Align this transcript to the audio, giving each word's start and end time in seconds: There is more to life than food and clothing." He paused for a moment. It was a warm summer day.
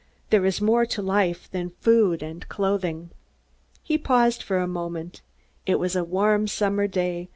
There 0.31 0.47
is 0.47 0.59
more 0.59 0.87
to 0.87 1.01
life 1.03 1.47
than 1.51 1.73
food 1.79 2.23
and 2.23 2.49
clothing." 2.49 3.11
He 3.83 3.99
paused 3.99 4.41
for 4.41 4.57
a 4.57 4.65
moment. 4.67 5.21
It 5.67 5.77
was 5.77 5.95
a 5.95 6.03
warm 6.03 6.47
summer 6.47 6.87
day. 6.87 7.29